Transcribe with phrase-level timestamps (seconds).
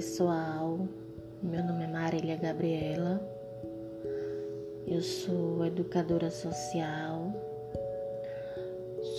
[0.00, 0.78] pessoal,
[1.42, 3.20] meu nome é Marília Gabriela,
[4.86, 7.30] eu sou educadora social,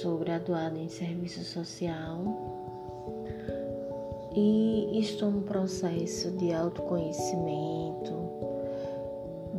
[0.02, 2.24] sou graduada em serviço social.
[4.36, 8.16] E estou no processo de autoconhecimento,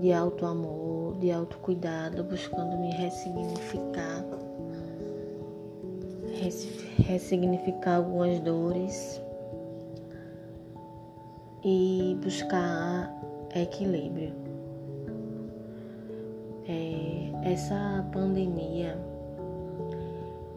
[0.01, 4.25] de autoamor, de autocuidado, buscando me ressignificar,
[7.07, 9.23] ressignificar algumas dores
[11.65, 13.13] e buscar
[13.55, 14.33] equilíbrio.
[16.69, 18.97] É, essa pandemia,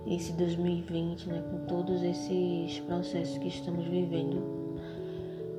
[0.08, 4.42] esse 2020, né, com todos esses processos que estamos vivendo,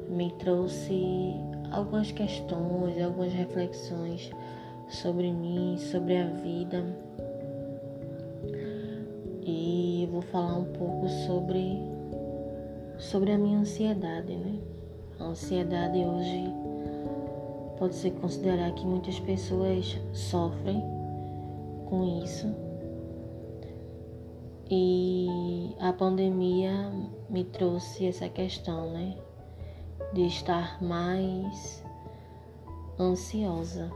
[0.09, 1.35] me trouxe
[1.71, 4.31] algumas questões, algumas reflexões
[4.89, 6.85] sobre mim, sobre a vida.
[9.43, 11.79] E vou falar um pouco sobre
[12.99, 14.59] sobre a minha ansiedade, né?
[15.19, 16.53] A ansiedade hoje
[17.79, 20.83] pode ser considerar que muitas pessoas sofrem
[21.89, 22.55] com isso.
[24.71, 26.91] E a pandemia
[27.31, 29.17] me trouxe essa questão, né?
[30.13, 31.85] De estar mais
[32.99, 33.91] ansiosa,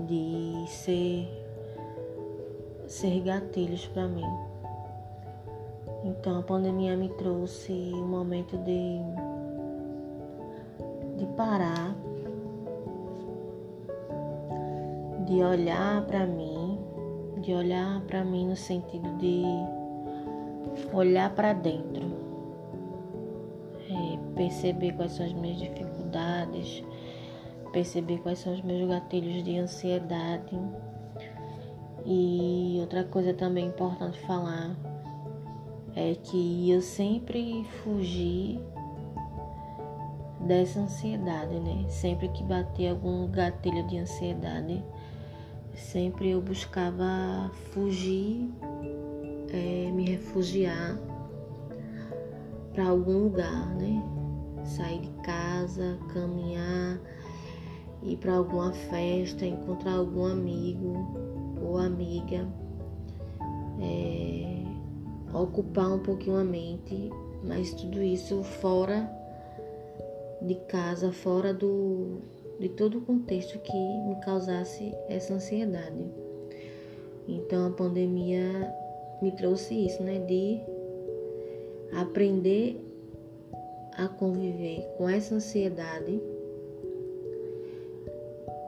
[0.00, 1.28] de ser
[2.86, 4.26] ser gatilhos para mim.
[6.04, 9.00] Então a pandemia me trouxe um momento de,
[11.22, 11.94] de parar,
[15.24, 16.80] de olhar para mim,
[17.40, 19.44] de olhar para mim no sentido de
[20.92, 22.02] olhar para dentro,
[23.88, 26.82] é, perceber quais são as minhas dificuldades,
[27.72, 30.58] perceber quais são os meus gatilhos de ansiedade.
[32.04, 34.76] E outra coisa também importante falar
[35.94, 38.58] é que eu sempre fugi
[40.52, 41.86] dessa ansiedade, né?
[41.88, 44.84] Sempre que batia algum gatilho de ansiedade,
[45.74, 48.50] sempre eu buscava fugir,
[49.50, 50.98] é, me refugiar
[52.74, 54.02] para algum lugar, né?
[54.64, 57.00] Sair de casa, caminhar,
[58.02, 62.46] ir para alguma festa, encontrar algum amigo ou amiga.
[63.80, 64.64] É,
[65.32, 67.10] ocupar um pouquinho a mente,
[67.42, 69.21] mas tudo isso fora
[70.46, 72.18] de casa, fora do,
[72.58, 73.76] de todo o contexto que
[74.06, 76.04] me causasse essa ansiedade.
[77.28, 78.72] Então a pandemia
[79.20, 80.18] me trouxe isso, né?
[80.20, 80.60] De
[81.96, 82.80] aprender
[83.96, 86.20] a conviver com essa ansiedade,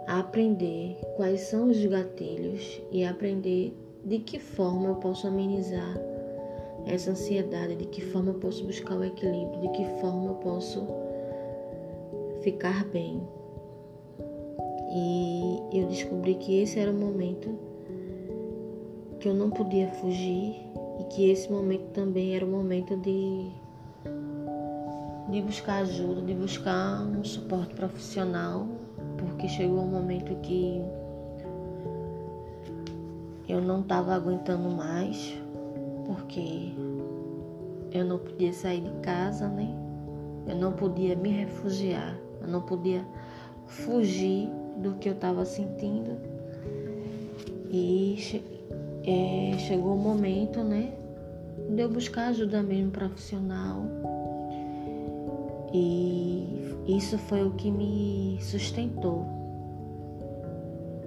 [0.07, 3.75] aprender quais são os gatilhos e aprender
[4.05, 5.99] de que forma eu posso amenizar
[6.87, 10.87] essa ansiedade, de que forma eu posso buscar o equilíbrio, de que forma eu posso
[12.45, 13.21] ficar bem.
[14.97, 17.59] E eu descobri que esse era o momento
[19.19, 20.55] que eu não podia fugir
[21.01, 23.51] e que esse momento também era o momento de
[25.31, 28.69] de buscar ajuda, de buscar um suporte profissional,
[29.19, 30.81] porque chegou um momento que
[33.49, 35.37] eu não estava aguentando mais,
[36.07, 36.73] porque
[37.91, 39.69] eu não podia sair de casa, né?
[40.47, 43.05] Eu não podia me refugiar, eu não podia
[43.67, 46.17] fugir do que eu estava sentindo.
[47.71, 48.43] E
[49.05, 50.93] é, chegou o momento, né,
[51.69, 53.83] de eu buscar ajuda mesmo profissional.
[55.73, 59.27] E isso foi o que me sustentou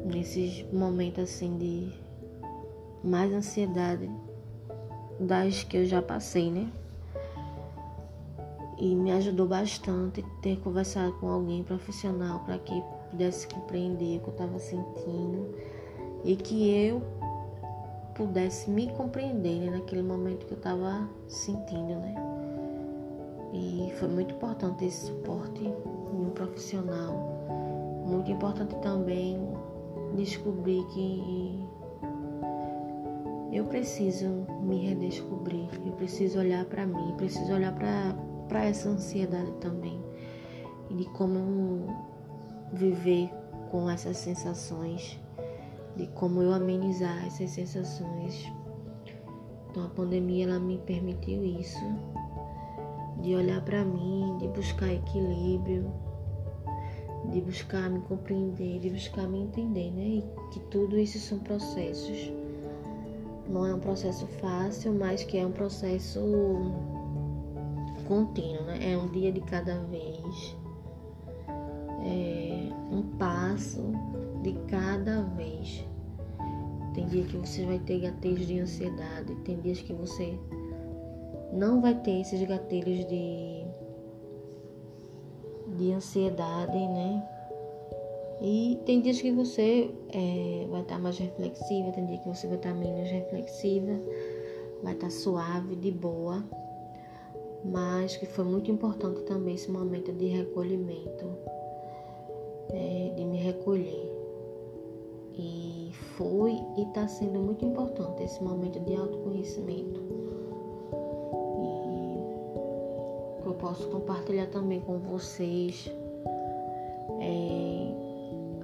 [0.06, 1.90] nesses momentos assim de
[3.04, 4.10] mais ansiedade
[5.20, 6.70] das que eu já passei, né?
[8.78, 14.28] E me ajudou bastante ter conversado com alguém profissional para que pudesse compreender o que
[14.28, 15.56] eu estava sentindo
[16.24, 17.02] e que eu
[18.14, 22.16] pudesse me compreender né, naquele momento que eu estava sentindo, né?
[23.54, 27.14] E foi muito importante esse suporte de um profissional.
[28.06, 29.40] Muito importante também
[30.16, 31.64] descobrir que
[33.52, 38.16] eu preciso me redescobrir, eu preciso olhar para mim, preciso olhar para
[38.56, 40.02] essa ansiedade também
[40.90, 41.88] e de como
[42.74, 43.30] viver
[43.72, 45.20] com essas sensações,
[45.96, 48.52] de como eu amenizar essas sensações.
[49.70, 51.84] Então a pandemia ela me permitiu isso,
[53.22, 55.92] de olhar para mim, de buscar equilíbrio,
[57.32, 60.04] de buscar me compreender, de buscar me entender, né?
[60.04, 60.24] E
[60.54, 62.32] que tudo isso são processos
[63.50, 66.20] não é um processo fácil, mas que é um processo
[68.08, 68.94] contínuo, né?
[68.94, 70.56] É um dia de cada vez.
[72.04, 73.92] É um passo
[74.42, 75.86] de cada vez.
[76.94, 80.38] Tem dia que você vai ter gatilhos de ansiedade, tem dias que você
[81.54, 83.66] não vai ter esses gatilhos de,
[85.78, 87.24] de ansiedade, né?
[88.42, 92.58] E tem dias que você é, vai estar mais reflexiva, tem dia que você vai
[92.58, 93.94] estar menos reflexiva,
[94.84, 96.44] vai estar suave, de boa,
[97.72, 101.26] mas que foi muito importante também esse momento de recolhimento,
[102.70, 104.14] é, de me recolher.
[105.34, 110.02] E foi e está sendo muito importante esse momento de autoconhecimento.
[111.60, 115.92] E que eu posso compartilhar também com vocês.
[117.20, 118.08] É,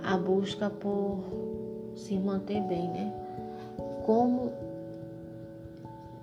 [0.04, 1.24] a busca por
[1.96, 3.14] se manter bem, né?
[4.06, 4.52] Como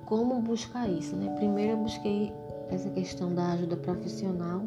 [0.07, 1.33] como buscar isso, né?
[1.37, 2.33] Primeiro eu busquei
[2.71, 4.63] essa questão da ajuda profissional,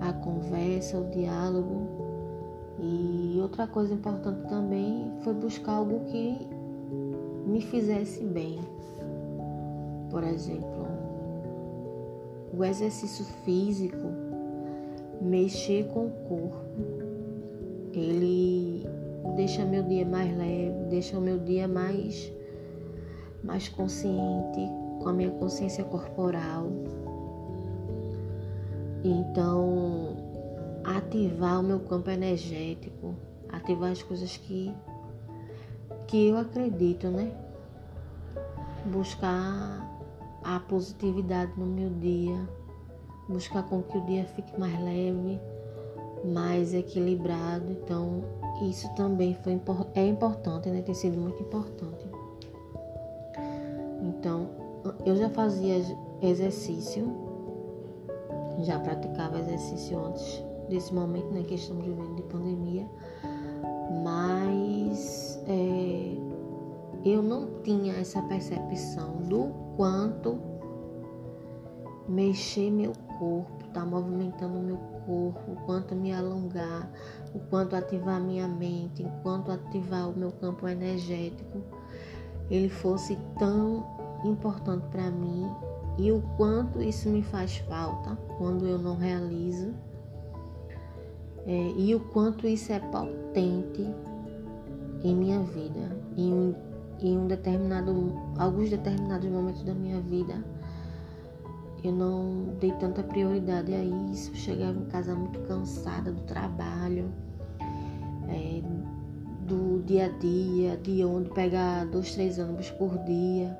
[0.00, 1.88] a conversa, o diálogo.
[2.78, 6.46] E outra coisa importante também foi buscar algo que
[7.46, 8.58] me fizesse bem.
[10.10, 10.86] Por exemplo,
[12.56, 14.08] o exercício físico,
[15.20, 16.64] mexer com o corpo,
[17.92, 18.86] ele
[19.36, 22.32] deixa meu dia mais leve, deixa o meu dia mais,
[23.42, 24.60] mais consciente,
[25.02, 26.66] com a minha consciência corporal.
[29.04, 30.16] Então,
[30.84, 33.14] ativar o meu campo energético,
[33.50, 34.72] ativar as coisas que,
[36.06, 37.32] que eu acredito, né?
[38.86, 39.90] Buscar
[40.42, 42.48] a positividade no meu dia,
[43.28, 45.40] buscar com que o dia fique mais leve
[46.24, 47.70] mais equilibrado.
[47.70, 48.24] Então,
[48.62, 49.60] isso também foi,
[49.94, 50.82] é importante, né?
[50.82, 52.06] Tem sido muito importante.
[54.02, 54.48] Então,
[55.04, 55.82] eu já fazia
[56.20, 57.06] exercício,
[58.60, 61.42] já praticava exercício antes desse momento, né?
[61.42, 62.86] Que estamos vivendo de pandemia,
[64.02, 66.16] mas é,
[67.04, 70.38] eu não tinha essa percepção do quanto
[72.08, 76.90] mexer meu corpo, tá movimentando meu corpo, o quanto me alongar,
[77.34, 81.62] o quanto ativar minha mente, o quanto ativar o meu campo energético,
[82.50, 83.93] ele fosse tão
[84.24, 85.48] importante para mim
[85.98, 89.72] e o quanto isso me faz falta quando eu não realizo
[91.46, 93.86] é, e o quanto isso é potente
[95.02, 96.56] em minha vida, em,
[97.00, 100.42] em um determinado, alguns determinados momentos da minha vida
[101.84, 104.34] eu não dei tanta prioridade a isso.
[104.34, 107.12] Chegava em casa muito cansada do trabalho,
[108.26, 108.62] é,
[109.46, 113.54] do dia a dia, de onde pegar dois, três ônibus por dia.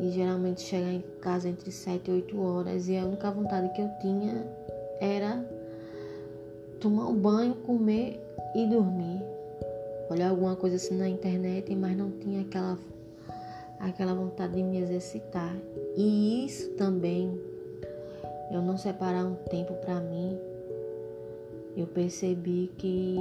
[0.00, 2.88] E geralmente chegar em casa entre sete e oito horas.
[2.88, 4.46] E a única vontade que eu tinha
[5.00, 5.44] era
[6.80, 8.20] tomar um banho, comer
[8.54, 9.22] e dormir.
[10.10, 12.78] Olhar alguma coisa assim na internet, mas não tinha aquela
[13.80, 15.56] aquela vontade de me exercitar.
[15.96, 17.40] E isso também,
[18.50, 20.38] eu não separar um tempo para mim,
[21.76, 23.16] eu percebi que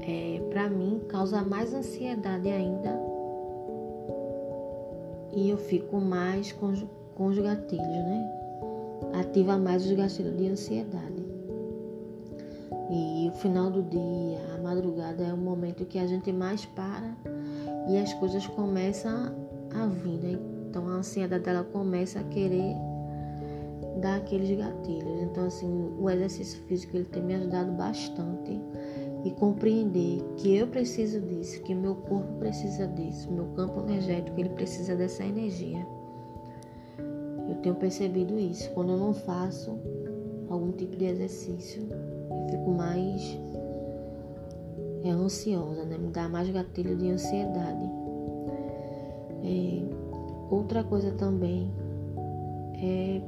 [0.00, 3.05] é, para mim causa mais ansiedade ainda
[5.36, 6.72] e eu fico mais com,
[7.14, 8.32] com os gatilhos, né?
[9.20, 11.26] Ativa mais os gatilhos de ansiedade.
[12.90, 17.14] E o final do dia, a madrugada é o momento que a gente mais para
[17.88, 19.34] e as coisas começam
[19.74, 20.38] a vir, né?
[20.70, 22.74] Então a ansiedade dela começa a querer
[24.00, 25.22] dar aqueles gatilhos.
[25.22, 28.58] Então assim, o exercício físico ele tem me ajudado bastante
[29.24, 34.50] e compreender que eu preciso disso, que meu corpo precisa disso, meu campo energético ele
[34.50, 35.86] precisa dessa energia.
[37.48, 38.70] Eu tenho percebido isso.
[38.70, 39.78] Quando eu não faço
[40.48, 43.38] algum tipo de exercício, eu fico mais
[45.04, 45.96] é ansiosa, né?
[45.96, 47.84] Me dá mais gatilho de ansiedade.
[49.44, 49.82] É,
[50.50, 51.70] outra coisa também
[52.82, 53.20] é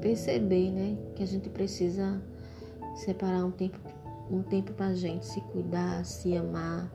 [0.00, 2.20] perceber, né, que a gente precisa
[2.94, 3.78] separar um tempo,
[4.30, 6.90] um tempo para gente se cuidar, se amar,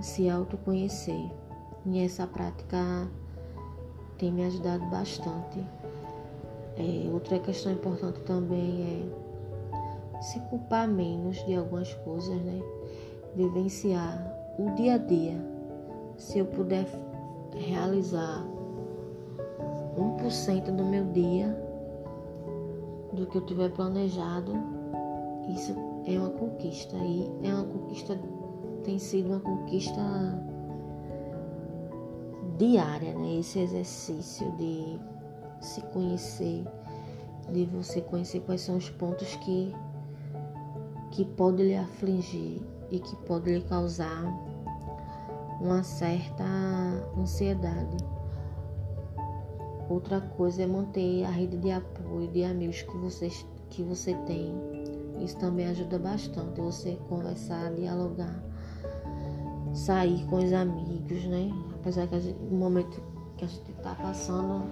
[0.00, 1.30] se autoconhecer.
[1.86, 3.08] E essa prática
[4.18, 5.64] tem me ajudado bastante.
[6.76, 9.10] É, outra questão importante também
[10.18, 12.62] é se culpar menos de algumas coisas, né?
[13.34, 14.18] vivenciar
[14.58, 15.40] o dia a dia,
[16.18, 16.86] se eu puder
[17.54, 18.44] realizar
[19.96, 21.56] 1% do meu dia,
[23.12, 24.52] do que eu tiver planejado,
[25.48, 25.74] isso
[26.06, 26.96] é uma conquista.
[26.96, 28.18] E é uma conquista,
[28.84, 30.00] tem sido uma conquista
[32.58, 33.38] diária, né?
[33.38, 34.98] Esse exercício de
[35.60, 36.64] se conhecer,
[37.52, 39.74] de você conhecer quais são os pontos que
[41.10, 44.24] que pode lhe afligir e que pode lhe causar
[45.60, 46.44] uma certa
[47.18, 47.96] ansiedade.
[49.88, 53.28] Outra coisa é manter a rede de apoio de amigos que você,
[53.68, 54.54] que você tem.
[55.22, 56.60] Isso também ajuda bastante.
[56.60, 58.42] Você conversar, dialogar,
[59.74, 61.50] sair com os amigos, né?
[61.74, 63.02] Apesar que o momento
[63.36, 64.64] que a gente está passando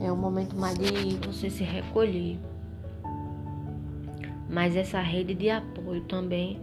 [0.00, 2.38] é um momento mais de você se recolher.
[4.48, 6.60] Mas essa rede de apoio também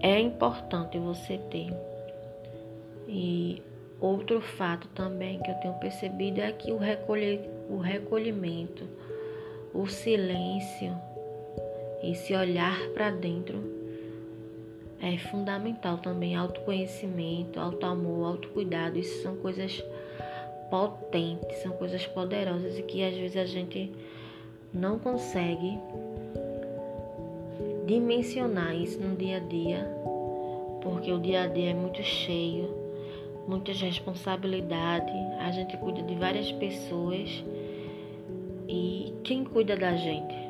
[0.00, 1.72] é importante você ter.
[3.08, 3.62] E
[4.00, 8.84] outro fato também que eu tenho percebido é que o, recolher, o recolhimento,
[9.72, 10.94] o silêncio,
[12.02, 13.82] esse olhar para dentro
[15.00, 16.36] é fundamental também.
[16.36, 19.84] Autoconhecimento, auto-amor, autocuidado, isso são coisas
[20.70, 23.92] potentes, são coisas poderosas e que às vezes a gente
[24.72, 25.78] não consegue
[27.86, 29.86] dimensionar isso no dia a dia,
[30.80, 32.70] porque o dia a dia é muito cheio,
[33.46, 37.44] muitas responsabilidades, a gente cuida de várias pessoas
[38.68, 40.41] e quem cuida da gente?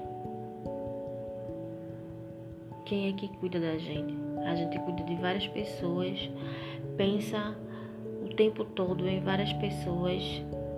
[2.92, 4.14] Quem é que cuida da gente?
[4.44, 6.30] A gente cuida de várias pessoas,
[6.94, 7.56] pensa
[8.22, 10.22] o tempo todo em várias pessoas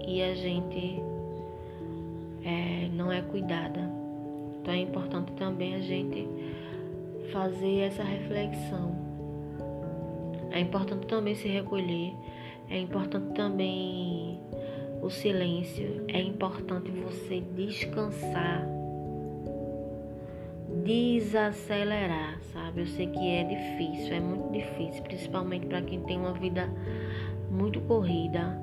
[0.06, 1.02] e a gente
[2.44, 3.90] é, não é cuidada.
[4.62, 6.28] Então é importante também a gente
[7.32, 8.94] fazer essa reflexão.
[10.52, 12.14] É importante também se recolher,
[12.70, 14.38] é importante também
[15.02, 18.68] o silêncio, é importante você descansar,
[20.84, 22.82] desacelerar, sabe?
[22.82, 26.68] Eu sei que é difícil, é muito difícil, principalmente para quem tem uma vida
[27.50, 28.58] muito corrida,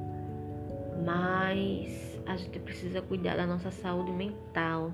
[1.04, 4.92] mas a gente precisa cuidar da nossa saúde mental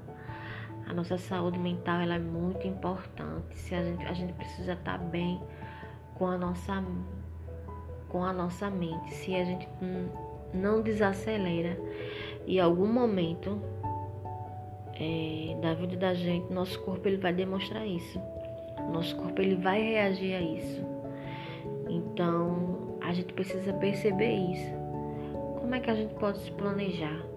[0.88, 3.58] a nossa saúde mental ela é muito importante.
[3.58, 5.42] Se a gente, a gente precisa estar bem
[6.16, 6.82] com a nossa
[8.08, 9.14] com a nossa mente.
[9.16, 9.68] Se a gente
[10.54, 11.78] não desacelera
[12.46, 13.62] e em algum momento
[15.00, 18.22] é, da vida da gente, nosso corpo ele vai demonstrar isso.
[18.92, 20.86] Nosso corpo ele vai reagir a isso.
[21.90, 24.72] Então a gente precisa perceber isso.
[25.60, 27.28] Como é que a gente pode se planejar?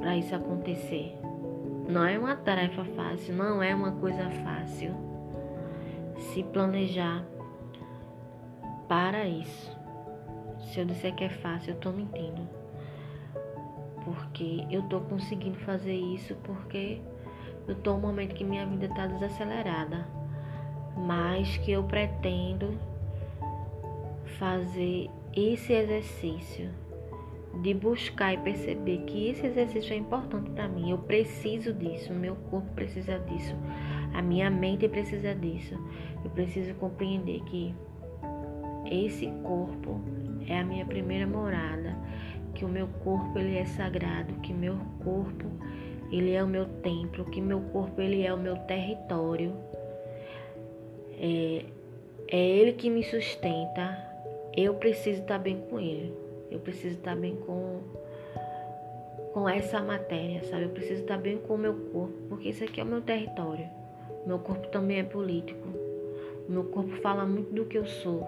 [0.00, 1.16] para isso acontecer.
[1.88, 4.94] Não é uma tarefa fácil, não é uma coisa fácil
[6.16, 7.24] se planejar
[8.88, 9.78] para isso.
[10.58, 12.59] Se eu disser que é fácil, eu estou mentindo.
[14.10, 17.00] Porque eu estou conseguindo fazer isso porque
[17.68, 20.06] eu estou num momento que minha vida está desacelerada.
[20.96, 22.76] Mas que eu pretendo
[24.38, 26.70] fazer esse exercício
[27.62, 30.90] de buscar e perceber que esse exercício é importante para mim.
[30.90, 33.54] Eu preciso disso, meu corpo precisa disso,
[34.14, 35.74] a minha mente precisa disso.
[36.24, 37.74] Eu preciso compreender que
[38.90, 40.00] esse corpo
[40.46, 41.96] é a minha primeira morada,
[42.60, 45.46] que o meu corpo ele é sagrado, que meu corpo
[46.12, 49.54] ele é o meu templo, que meu corpo ele é o meu território.
[51.18, 51.64] É,
[52.28, 53.96] é ele que me sustenta.
[54.54, 56.14] Eu preciso estar bem com ele.
[56.50, 57.80] Eu preciso estar bem com
[59.32, 60.64] com essa matéria, sabe?
[60.64, 63.70] Eu preciso estar bem com o meu corpo, porque isso aqui é o meu território.
[64.26, 65.66] Meu corpo também é político.
[66.46, 68.26] Meu corpo fala muito do que eu sou.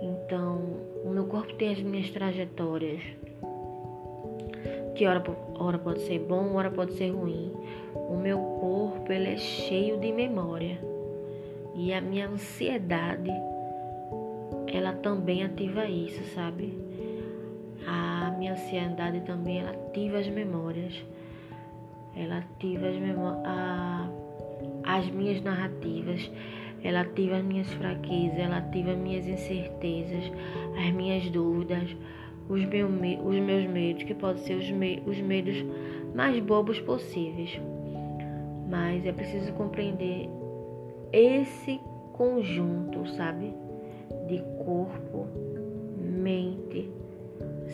[0.00, 0.60] Então,
[1.08, 3.00] o meu corpo tem as minhas trajetórias.
[4.94, 5.24] Que hora,
[5.58, 7.50] hora pode ser bom, hora pode ser ruim.
[7.94, 10.78] O meu corpo ele é cheio de memória.
[11.74, 13.30] E a minha ansiedade
[14.66, 16.76] ela também ativa isso, sabe?
[17.86, 20.94] A minha ansiedade também ela ativa as memórias.
[22.14, 23.46] Ela ativa as, memórias,
[24.84, 26.30] as minhas narrativas.
[26.82, 30.32] Ela ativa as minhas fraquezas, ela ativa as minhas incertezas,
[30.78, 31.96] as minhas dúvidas,
[32.48, 35.64] os, meu, os meus medos, que podem ser os, me, os medos
[36.14, 37.60] mais bobos possíveis.
[38.70, 40.28] Mas é preciso compreender
[41.12, 41.80] esse
[42.12, 43.52] conjunto, sabe?
[44.28, 45.26] de corpo,
[45.96, 46.90] mente,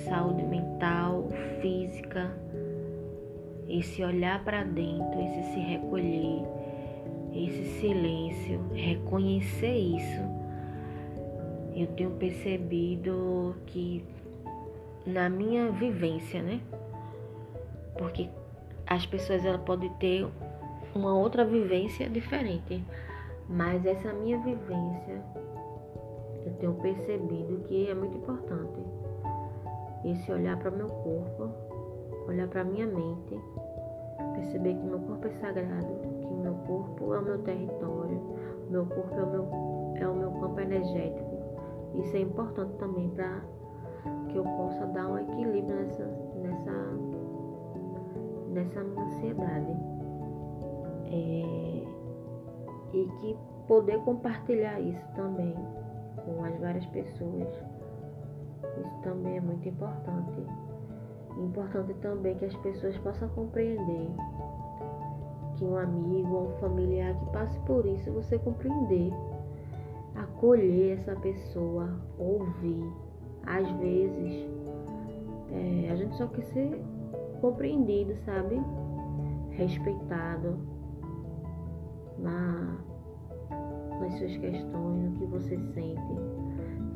[0.04, 1.28] saúde mental,
[1.61, 2.30] física,
[3.68, 6.44] esse olhar para dentro, esse se recolher,
[7.35, 10.23] esse silêncio, reconhecer isso.
[11.75, 14.05] Eu tenho percebido que
[15.05, 16.61] na minha vivência, né?
[17.99, 18.29] Porque
[18.87, 20.26] as pessoas ela podem ter
[20.95, 22.83] uma outra vivência diferente,
[23.49, 25.23] mas essa minha vivência
[26.47, 28.81] eu tenho percebido que é muito importante
[30.05, 31.50] esse olhar para meu corpo,
[32.29, 33.41] olhar para minha mente,
[34.35, 35.87] perceber que meu corpo é sagrado,
[36.66, 38.21] corpo é o meu território,
[38.71, 39.49] meu corpo é o meu,
[39.97, 41.35] é o meu campo energético.
[41.94, 43.40] Isso é importante também para
[44.28, 46.04] que eu possa dar um equilíbrio nessa,
[46.37, 46.73] nessa,
[48.49, 49.76] nessa ansiedade.
[51.06, 51.85] É,
[52.92, 55.54] e que poder compartilhar isso também
[56.25, 57.49] com as várias pessoas.
[58.78, 60.47] Isso também é muito importante.
[61.37, 64.11] Importante também que as pessoas possam compreender
[65.56, 69.12] que um amigo ou um familiar que passe por isso, você compreender,
[70.14, 72.92] acolher essa pessoa, ouvir.
[73.46, 74.49] Às vezes,
[75.52, 76.82] é, a gente só quer ser
[77.40, 78.61] compreendido, sabe?
[79.50, 80.56] Respeitado
[82.18, 82.78] na
[84.00, 86.14] nas suas questões, no que você sente.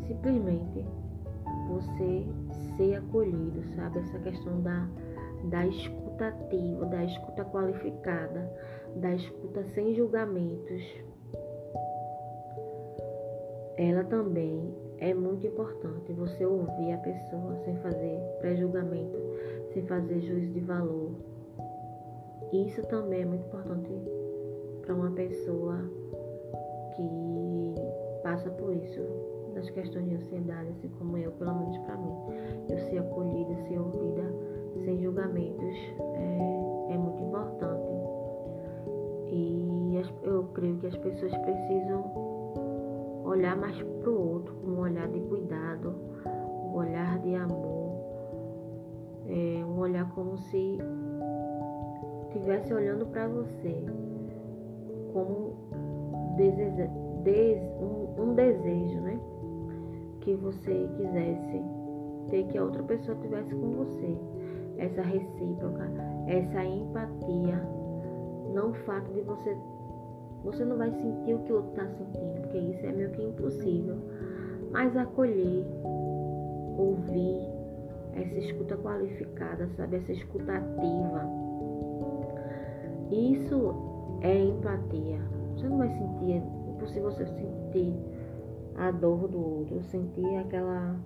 [0.07, 0.85] Simplesmente
[1.69, 2.27] você
[2.77, 3.99] ser acolhido, sabe?
[3.99, 4.87] Essa questão da,
[5.45, 8.51] da escuta ativa, da escuta qualificada,
[8.97, 10.83] da escuta sem julgamentos.
[13.77, 19.19] Ela também é muito importante você ouvir a pessoa sem fazer pré-julgamento,
[19.73, 21.13] sem fazer juízo de valor.
[22.53, 23.91] Isso também é muito importante
[24.83, 25.79] para uma pessoa
[26.97, 27.75] que
[28.23, 29.01] passa por isso,
[29.55, 32.17] das questões de ansiedade, assim como eu, pelo menos para mim.
[32.69, 34.35] Eu ser acolhida, ser ouvida,
[34.85, 35.77] sem julgamentos,
[36.15, 37.89] é, é muito importante.
[39.31, 42.05] E eu creio que as pessoas precisam
[43.25, 45.95] olhar mais para o outro, com um olhar de cuidado,
[46.27, 47.93] um olhar de amor,
[49.27, 50.79] é, um olhar como se
[52.23, 53.85] estivesse olhando para você,
[55.13, 55.55] como
[56.37, 56.87] deseja,
[57.23, 59.19] des, um, um desejo, né?
[60.21, 61.63] Que você quisesse
[62.31, 64.17] ter que a outra pessoa tivesse com você.
[64.79, 65.91] Essa recíproca,
[66.27, 67.61] essa empatia.
[68.55, 69.57] Não o fato de você.
[70.45, 73.23] Você não vai sentir o que o outro está sentindo, porque isso é meio que
[73.23, 73.97] impossível.
[74.71, 75.67] Mas acolher,
[76.79, 77.49] ouvir,
[78.15, 79.97] essa escuta qualificada, sabe?
[79.97, 81.23] Essa escuta ativa.
[83.11, 83.75] Isso
[84.23, 85.19] é empatia.
[85.55, 87.97] Você não vai sentir, é impossível você sentir
[88.77, 90.97] a dor do outro, sentir aquela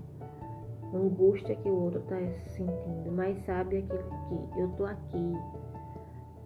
[0.95, 2.17] angústia que o outro está
[2.51, 5.39] sentindo, mas sabe aquilo que eu tô aqui,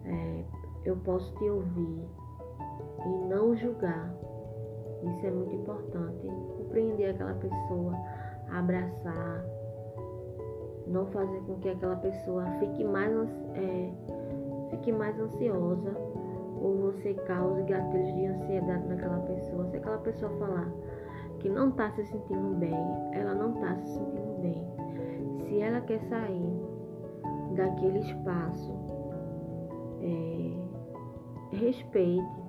[0.05, 0.43] é,
[0.85, 2.05] eu posso te ouvir
[3.05, 4.13] e não julgar.
[5.03, 6.27] Isso é muito importante.
[6.57, 7.93] Compreender aquela pessoa,
[8.49, 9.45] abraçar,
[10.87, 13.13] não fazer com que aquela pessoa fique mais,
[13.55, 13.91] é,
[14.71, 15.95] fique mais ansiosa
[16.59, 19.67] ou você cause gatilhos de ansiedade naquela pessoa.
[19.69, 20.71] Se aquela pessoa falar
[21.39, 22.75] que não está se sentindo bem,
[23.13, 24.16] ela não está se sentindo
[25.43, 26.67] Se ela quer sair
[27.55, 28.73] daquele espaço,
[30.01, 32.43] é, respeite,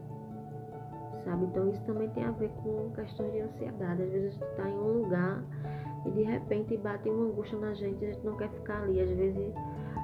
[1.25, 1.45] sabe?
[1.45, 4.03] Então isso também tem a ver com questões de ansiedade.
[4.03, 5.43] Às vezes tu está em um lugar
[6.05, 9.01] e de repente bate uma angústia na gente, a gente não quer ficar ali.
[9.01, 9.55] Às vezes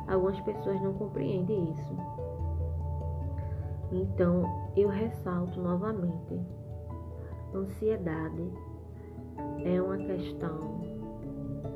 [0.09, 1.96] algumas pessoas não compreendem isso.
[3.92, 4.42] Então,
[4.76, 6.40] eu ressalto novamente:
[7.54, 8.50] ansiedade
[9.64, 10.93] é uma questão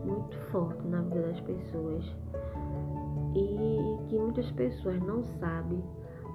[0.05, 2.05] muito forte na vida das pessoas
[3.35, 5.83] e que muitas pessoas não sabem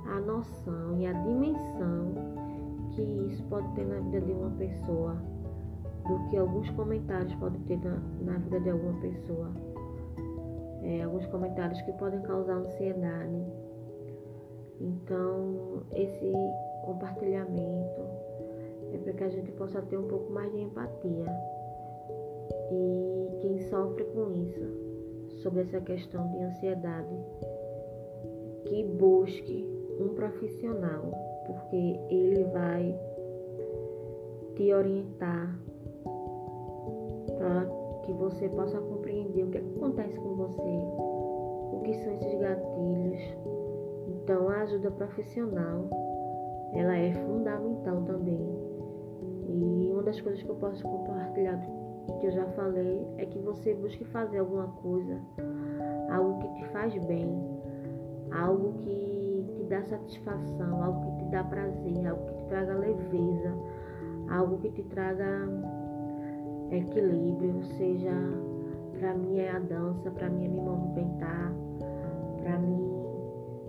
[0.06, 2.14] a noção e a dimensão
[2.92, 5.16] que isso pode ter na vida de uma pessoa,
[6.08, 9.50] do que alguns comentários podem ter na, na vida de alguma pessoa.
[10.84, 13.46] É, alguns comentários que podem causar ansiedade
[14.84, 16.34] então, esse
[16.86, 18.02] compartilhamento
[18.94, 21.26] é para que a gente possa ter um pouco mais de empatia.
[22.72, 23.13] E
[23.74, 24.62] sofre com isso,
[25.42, 27.16] sobre essa questão de ansiedade,
[28.66, 29.68] que busque
[30.00, 31.02] um profissional,
[31.48, 32.96] porque ele vai
[34.56, 35.60] te orientar
[37.36, 37.66] para
[38.04, 43.54] que você possa compreender o que acontece com você, o que são esses gatilhos
[44.24, 45.90] então, a ajuda profissional,
[46.72, 48.40] ela é fundamental também.
[49.50, 51.62] E uma das coisas que eu posso compartilhar
[52.20, 55.18] que eu já falei é que você busque fazer alguma coisa,
[56.10, 57.28] algo que te faz bem,
[58.32, 63.54] algo que te dá satisfação, algo que te dá prazer, algo que te traga leveza,
[64.30, 65.48] algo que te traga
[66.72, 68.12] equilíbrio, seja
[69.00, 71.54] para mim é a dança, para mim é me movimentar,
[72.42, 72.90] para mim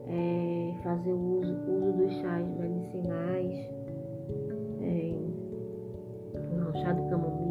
[0.07, 3.71] é, fazer o uso, uso dos chás medicinais,
[4.81, 5.15] é,
[6.57, 7.44] não, chá de camomila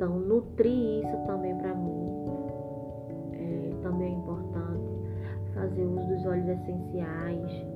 [0.00, 2.26] Então, nutrir isso também para mim
[3.32, 4.98] é, também é importante.
[5.54, 7.66] Fazer uso dos óleos essenciais,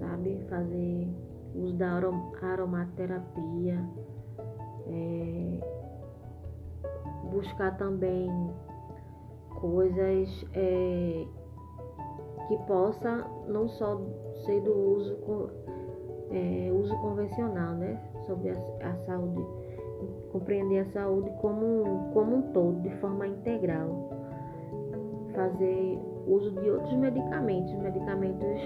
[0.00, 0.44] sabe?
[0.48, 1.08] Fazer
[1.54, 2.00] uso da
[2.42, 3.78] aromaterapia.
[4.88, 5.60] É,
[7.30, 8.28] buscar também
[9.60, 11.26] coisas é,
[12.48, 14.00] que possa não só
[14.44, 15.16] ser do uso,
[16.30, 18.00] é, uso convencional, né?
[18.26, 18.50] Sobre
[19.06, 19.44] saúde,
[20.32, 24.10] compreender a saúde como, como um todo, de forma integral.
[25.34, 28.60] Fazer uso de outros medicamentos, medicamentos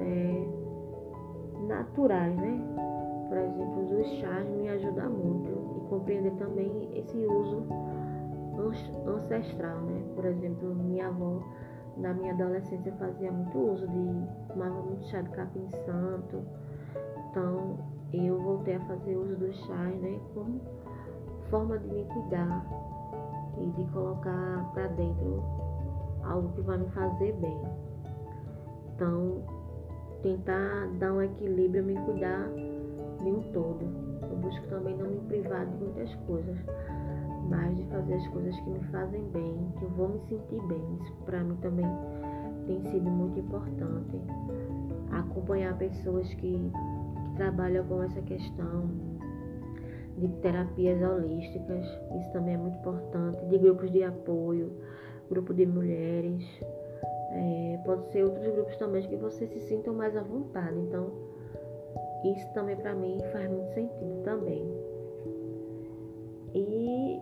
[0.00, 0.46] é,
[1.66, 2.60] naturais, né?
[3.28, 7.62] Por exemplo, os chás me ajudam muito e compreender também esse uso
[9.06, 10.02] ancestral, né?
[10.14, 11.42] Por exemplo, minha avó
[11.98, 16.42] na minha adolescência fazia muito uso de tomava muito chá de capim santo.
[17.30, 17.78] Então
[18.12, 20.18] eu voltei a fazer uso dos chás, né?
[20.34, 20.60] Como
[21.50, 22.66] forma de me cuidar
[23.58, 25.42] e de colocar para dentro
[26.22, 27.60] algo que vai me fazer bem.
[28.94, 29.42] Então,
[30.22, 32.48] tentar dar um equilíbrio, me cuidar
[33.22, 33.84] de um todo.
[34.22, 36.58] Eu busco também não me privar de muitas coisas
[37.48, 40.82] mas de fazer as coisas que me fazem bem, que eu vou me sentir bem.
[41.02, 41.86] Isso para mim também
[42.66, 44.20] tem sido muito importante.
[45.10, 46.70] Acompanhar pessoas que,
[47.38, 48.90] que trabalham com essa questão
[50.16, 51.86] de terapias holísticas,
[52.20, 54.72] isso também é muito importante, de grupos de apoio,
[55.30, 56.44] grupo de mulheres.
[57.30, 60.76] É, pode ser outros grupos também que vocês se sintam mais à vontade.
[60.76, 61.12] Então,
[62.24, 64.66] isso também para mim faz muito sentido também.
[66.54, 67.20] E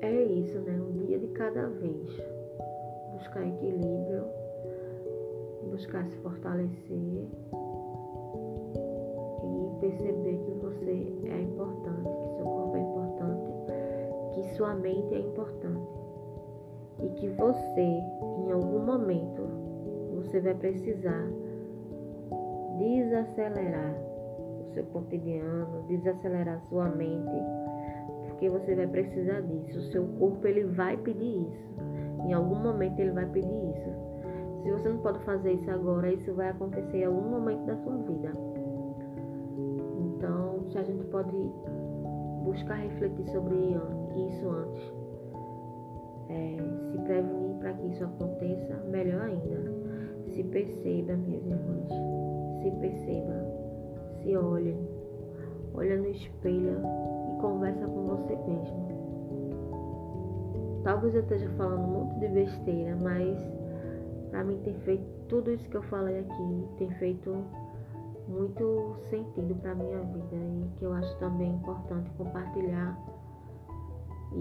[0.00, 0.80] é isso, né?
[0.80, 2.22] Um dia de cada vez.
[3.12, 4.24] Buscar equilíbrio,
[5.70, 7.26] buscar se fortalecer
[9.90, 15.88] perceber que você é importante, que seu corpo é importante, que sua mente é importante
[17.02, 19.42] e que você, em algum momento,
[20.14, 21.28] você vai precisar
[22.78, 23.94] desacelerar
[24.60, 27.66] o seu cotidiano, desacelerar sua mente
[28.26, 29.78] porque você vai precisar disso.
[29.78, 31.76] O seu corpo ele vai pedir isso.
[32.26, 34.62] Em algum momento ele vai pedir isso.
[34.62, 37.96] Se você não pode fazer isso agora, isso vai acontecer em algum momento da sua
[37.96, 38.55] vida.
[40.76, 41.36] A gente pode
[42.44, 44.92] buscar refletir sobre isso antes,
[46.28, 46.56] é,
[46.92, 49.72] se prevenir para que isso aconteça, melhor ainda.
[50.34, 51.88] Se perceba, minhas irmãs,
[52.62, 53.42] se perceba,
[54.22, 54.76] se olhe,
[55.74, 56.78] olha no espelho
[57.40, 58.86] conversa com você mesmo.
[60.84, 63.38] Talvez eu esteja falando muito de besteira, mas
[64.30, 67.34] para mim tem feito tudo isso que eu falei aqui, tem feito
[68.28, 72.98] muito sentido para minha vida e que eu acho também importante compartilhar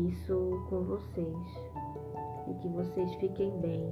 [0.08, 1.38] isso com vocês
[2.48, 3.84] e que vocês fiquem bem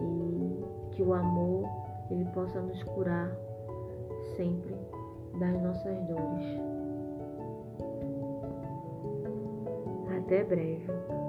[0.00, 1.68] e que o amor
[2.10, 3.30] ele possa nos curar
[4.36, 4.74] sempre
[5.38, 6.60] das nossas dores.
[10.16, 11.19] Até breve.